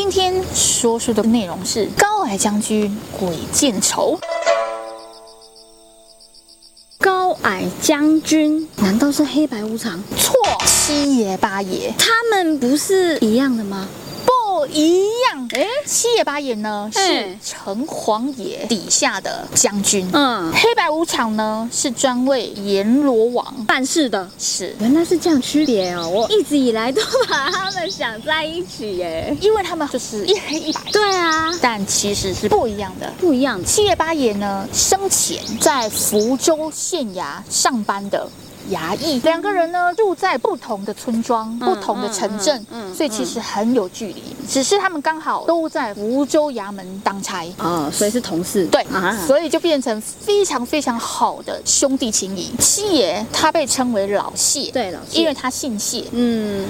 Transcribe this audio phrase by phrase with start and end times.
[0.00, 4.16] 今天说书的内容是高矮将军鬼见愁。
[7.00, 10.00] 高矮将军难道是黑白无常？
[10.16, 10.32] 错，
[10.64, 13.88] 七爷八爷，他们不是一样的吗？
[14.68, 15.48] 不一样。
[15.52, 24.28] 哎，七爷八爷呢是城隍爷底下的将军，嗯，黑白无常呢是专为阎罗王办事的。
[24.38, 26.08] 是，原来是这样区别哦。
[26.08, 30.80] 我一直以来都把他们想在一起耶，因为他们就是一黑一白。
[30.92, 33.62] 对啊，但其实是不一样的，不一样。
[33.64, 38.28] 七爷八爷呢生前在福州县衙上班的。
[38.70, 44.22] 衙役两个人呢，住在不同的村庄、嗯、不同的城镇，嗯嗯、所以其实很有距离。
[44.38, 48.66] 嗯、只是他们刚好都在福州衙门当差，啊，所以是同事。
[48.66, 52.50] 对，啊、所以就变成非常非常好的兄弟情谊。
[52.58, 56.04] 七爷他被称为老谢，对，老谢，因为他姓谢。
[56.12, 56.66] 嗯。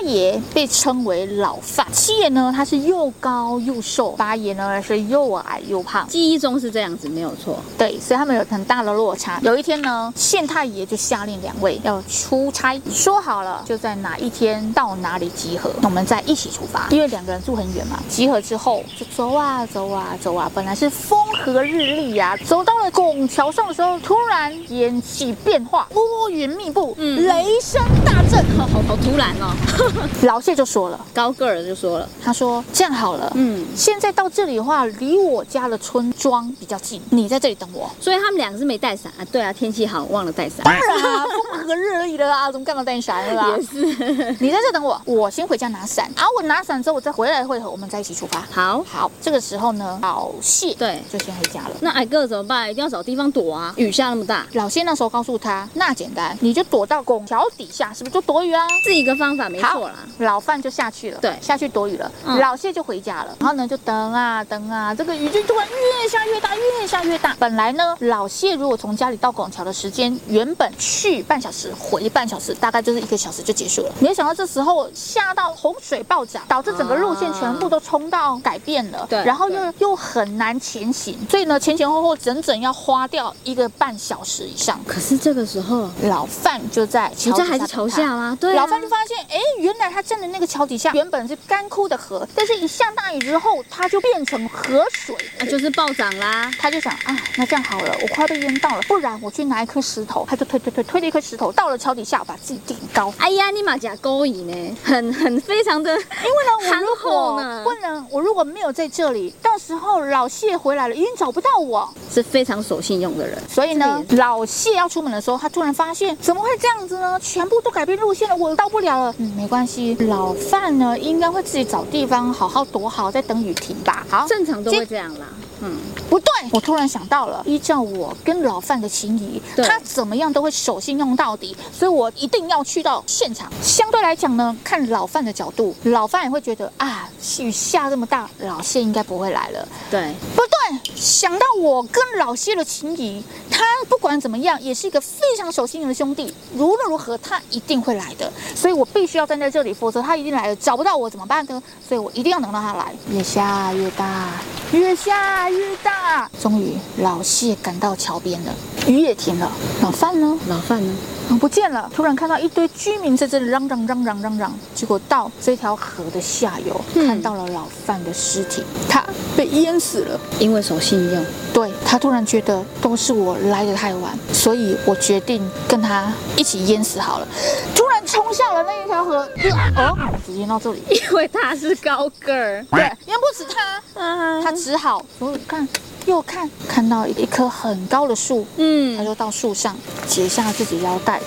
[0.00, 6.08] 八爷被称为老范，七爷呢，他是又高又瘦，八爷呢是又矮又胖。
[6.08, 7.58] 记忆中是这样子，没有错。
[7.76, 9.38] 对，所以他们有很大的落差。
[9.42, 16.86] 有一天呢，县太爷就下令两位要出差，说好了就在哪一天到哪里集合，我们再一起出发。
[16.88, 29.54] 因为两个人住很远嘛，集合之后就走啊走啊走啊，本来是风和日丽呀、啊，走到了拱桥上的时候，突然天气变化，乌云密布，嗯，雷声大震，好好好突然哦。
[30.22, 37.90] 老谢就说了，高个儿就说了，他说这样好了，嗯，现在到这里的话，离我家的村庄比较近，你在这里等我。
[38.00, 39.24] 所以他们两个是没带伞啊？
[39.32, 40.64] 对啊，天气好，忘了带伞。
[40.64, 43.48] 当然啊，风和日丽的啦，怎么干嘛带伞了啦？
[43.56, 48.46] 也是，你在这等我，我先回家拿伞，啊，我拿伞之后我再回来会合，我们再一起出发。
[48.50, 51.70] 好，好，这个时候呢，老谢对就先回家了。
[51.80, 52.70] 那矮个怎么办？
[52.70, 54.46] 一定要找地方躲啊，雨下那么大。
[54.52, 58.66] 老谢那时候告诉他，那简单，你就躲到拱桥底下，是不是就躲雨啊？
[58.84, 59.96] 是一个方法，没错啦。
[60.18, 62.10] 老范就下去了，对，下去躲雨了。
[62.26, 67.36] 嗯、老谢就回家了，然后呢，就等啊等啊，这个雨就突然越下越大，越下越大。
[67.38, 73.92] 本来呢，老谢如果从家里到拱桥的时间，原本去半小时，回半小时，大概就是一个小时就结束了。
[74.00, 84.80] 没想到这时候下到洪水暴涨，导致整个路线全部都冲到改变了，对，然后又又很难前行，所以呢，前前后后整整要花掉一个半小时以上。
[84.86, 88.36] 可是这个时候，老范就在桥还是桥下吗？
[88.40, 90.00] 对、啊，老范就发现，哎，原来他。
[90.10, 96.50] 站在那个桥底下，原本是干枯的河，但是一下大雨之后，它就变成河水，那就是暴涨啦。
[96.58, 100.26] 他就想啊，那这样好了，我快被淹到了，不然我去拿一颗石头。
[100.28, 103.14] 他就推推推推了一颗石头，到了桥底下，把自己顶高。
[103.18, 113.38] 哎呀，你马甲勾引呢，很很非常的，因为呢，我如果 不能，我如果没有在这里，到时候老谢回来了，已经找不到我，是非常守信用的人。
[113.48, 117.16] 所以呢，老谢要出门的时候，他突然发现，怎么会这样子呢？
[117.20, 119.14] 全部都改变路线了，我到不了了。
[119.18, 119.59] 嗯，没关系。
[120.06, 124.06] 老范呢，应该会自己找地方好好躲好，再等雨停吧。
[124.08, 125.26] 好，正常都会这样啦。
[125.62, 125.76] 嗯，
[126.08, 133.52] 不对，我突然想到了，依照我跟老范的情谊，他怎么样都会守信用到底，所以我一定要去到现场。
[133.62, 137.06] 相对来讲呢，看老范的角度，老范也会觉得啊，
[137.38, 139.68] 雨下这么大，老谢应该不会来了。
[139.90, 151.60] 对，不对，想到我跟老谢的情谊，他不管怎么样也是一个非常守信用的兄弟，无论如何他一定会来的，所以我必须要站在这里，否则他一定来了，找不到我怎么办呢？
[151.86, 152.94] 所以我一定要等到他来。
[153.10, 154.30] 越下越大，
[154.72, 155.50] 越下。
[155.50, 155.99] 越大，
[156.40, 158.54] 终于老谢赶到桥边了，
[158.86, 159.50] 雨也停了。
[159.82, 160.38] 老范呢？
[160.48, 160.92] 老范呢？
[161.30, 161.88] 啊，不见了。
[161.94, 169.04] 突然看到一堆居民在这里嚷嚷嚷嚷嚷嚷，结果到这条河的下游，嗯、看到了老范的尸体，他
[169.36, 171.24] 被淹死了，因为守信用。
[171.52, 177.28] 对，他突然觉得都是我来得太晚，所以我决定跟他一起淹死好了。
[177.76, 179.28] 突然冲下了那一条河，
[179.76, 185.66] 哦，直接到这里，因为他是高个儿，对，淹不死他，嗯，他只好我看
[186.06, 191.20] 右看，看到一棵很高的树，嗯，他就到树上解下自己腰带，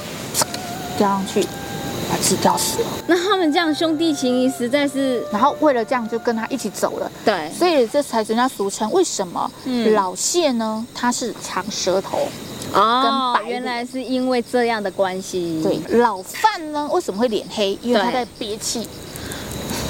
[0.98, 1.46] 吊上去。
[2.10, 2.88] 把自己吊死了。
[3.08, 7.10] 那他们这样兄弟情谊实在是，然后为了这样就跟他一起走了。
[7.24, 9.50] 对，所以这才人家俗称为什么
[9.96, 10.86] 老谢呢？
[10.94, 12.28] 他是长舌头
[12.74, 15.62] 哦，原来是因为这样的关系。
[15.64, 17.76] 对，老范呢为什么会脸黑？
[17.82, 18.88] 因为他在憋气。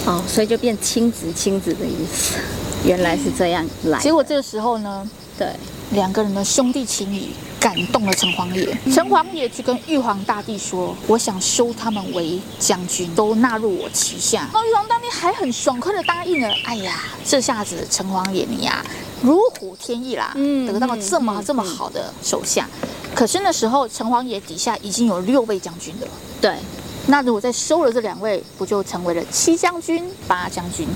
[0.06, 2.38] 哦，所以就变青子青子的意思。
[2.85, 4.00] 原来是这样来。
[4.00, 5.47] 结果这个时候呢，对。
[5.91, 16.51] 两个人的兄弟情谊感动了城隍爷，城隍爷去跟玉皇大帝说：“我想收他们为将军，都纳入我旗下。”那玉皇大帝还很爽快的答应了。
[16.65, 18.85] 哎呀，这下子城隍爷你呀、啊，
[19.21, 22.68] 如虎添翼啦，嗯，得到了这么这么好的手下。
[23.13, 26.07] 可是那时候城隍爷底下已经有六位将军了，
[26.41, 26.56] 对。
[27.08, 30.88] 那如果再收了这两位，不就成为了七将军、八将军？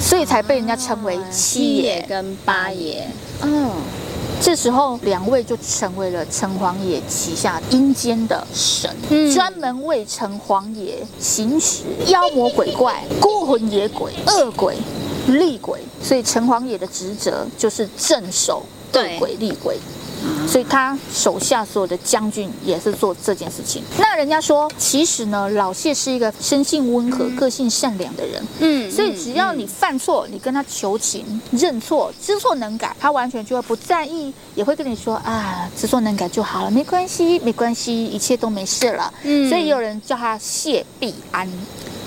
[0.00, 3.06] 所以才被人家称为七爷跟八爷。
[3.42, 3.70] 嗯。
[4.42, 14.78] 这时候，两位就成为了城隍爷旗下阴间的神，嗯、专门为城隍爷行使妖魔鬼怪、孤魂野鬼、恶鬼、
[15.26, 15.78] 厉鬼。
[16.02, 18.64] 所以，城隍爷的职责就是镇守
[18.94, 19.76] 恶鬼厉鬼。
[20.46, 23.82] 所以他手下所有的将军也是做这件事情。
[23.98, 28.42] 那人家说，其实呢，老谢是一个生性温和、个性善良的人。
[28.60, 39.12] 嗯，所以只要你犯错，你跟他求情、认错、知错能改，他完全就会不在意，也会跟你说啊，知错能改就好了，没关系，没关系，一切都没事了。
[39.22, 41.48] 嗯，所以也有人叫他谢必安。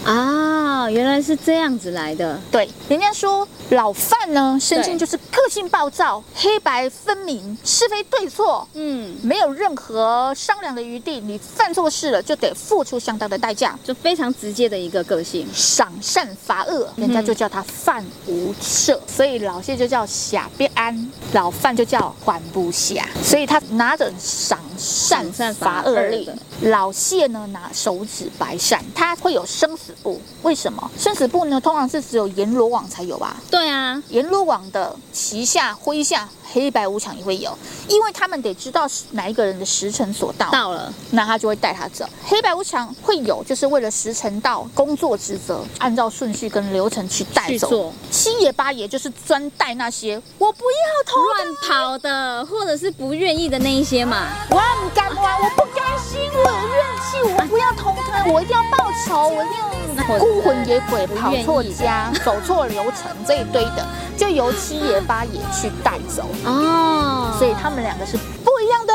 [0.04, 2.38] 啊，原来是这样子来的。
[2.52, 11.22] 对，人家说老范呢，生性就是个性暴躁，黑白分明，是非对错，嗯，没有任何商量的余地。
[11.22, 19.00] 你犯错事了，就得付出相当的代价，就非常直接的一个个性，赏善罚恶，人家就叫他范无赦。
[19.08, 23.08] 所以老谢就叫谢必安，老范就叫缓不下。
[23.24, 26.30] 所以他拿着赏善罚恶令。
[26.64, 30.22] 老谢呢，拿手指白扇，他会有生死簿。
[30.44, 31.60] 为什么生死簿呢？
[31.60, 33.38] 通常是只有阎罗王才有吧？
[33.50, 37.58] 对啊，阎罗王的旗下麾下黑白无常也会有，
[37.88, 42.06] 因为他们得知道哪一个人的时辰所到，到了，那他就会带他走。
[42.26, 47.94] 黑白无常会有，就是为了时辰到，工作职责按照顺序跟流程去带走。
[48.12, 54.28] 七爷八爷就是专带那些我不要投乱跑的，或者是不愿意的那一些嘛。
[54.50, 54.62] 我
[54.94, 63.86] 不甘，我不甘心，我有怨气，我不要投胎，我一定要报仇，我一定要孤魂野鬼跑错家，走错流程这一堆的，
[64.18, 66.24] 就由七爷八爷去带走。
[66.46, 68.94] 哦，所以他们两个是不一样的。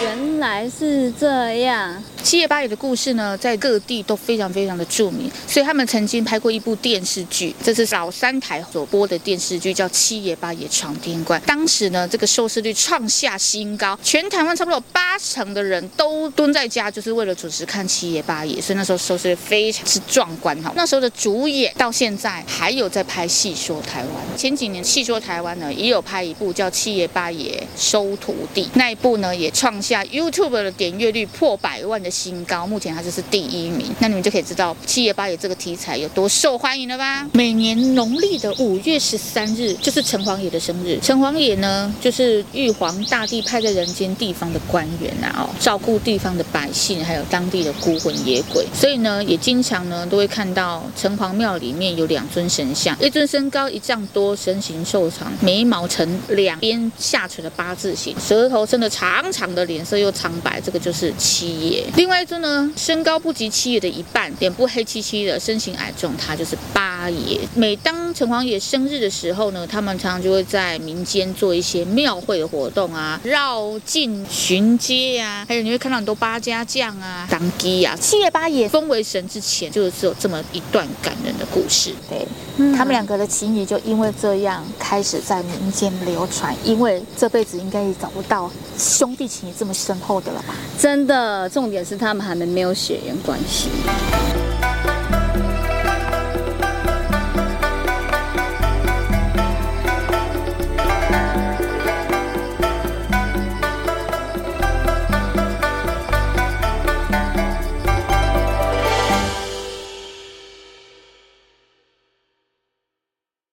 [0.00, 2.02] 原来是这样。
[2.24, 11.38] 七爷八爷的故事呢，在各地都非常非常的著名，所以他们曾经拍过一部电视剧，这是老三台所播的电视剧，叫《七爷八爷闯天关》。
[11.44, 20.72] 当时呢，这个收视率创下新高，全台湾差不多有八成的人都蹲在家，就是为了准时看七爷八爷，所以那时候收视率非常之壮观哈。
[20.74, 24.08] 那时候的主演到现在还有在拍《戏说台湾》，
[24.40, 32.13] 前几年《戏说台湾》呢也有拍一部叫《七爷八爷收徒弟》，那一部呢也创下 YouTube 的点阅率破百万的。
[32.14, 33.92] 新高，目前他就是第一名。
[33.98, 37.28] 那你们就可以知道七爷八爷这个题材有多受欢迎了吧？
[37.32, 40.96] 每年农历的五月十三日就是城隍爷的生日。
[41.02, 48.64] 城隍爷呢，就是玉皇大帝派在人间地方的官员啊，哦，照顾地方的百姓，还有当地的孤魂野鬼。
[48.72, 61.84] 所以呢，也经常呢都会看到城隍庙里面有两尊神像，一尊身高一丈多，身形瘦长，眉毛呈两边下垂的八字形，舌头伸得长长的，脸色又苍白，这个就是七爷。
[62.04, 67.40] 另外一尊呢，身高不及七爷的一半，脸部黑漆漆的，身形矮重，他就是八爷。
[67.54, 77.96] 每当城隍爷生日的时候呢，他们常常就会在民间做一些庙会的活动啊，绕境巡街啊，还有你会看到很多八家将啊、当机啊。
[77.98, 81.94] 七爷八爷封为神之前，就是有这么一段感人的故事。
[82.10, 82.28] 对，
[82.58, 90.54] 嗯、他们两个的情谊就因为这样开始在民间流传，因为这辈子应该也找不到兄弟情谊这么深厚的了吧？
[90.78, 93.68] 真的，重点他们还没没有血缘关系。